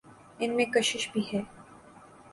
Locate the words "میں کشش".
0.55-1.07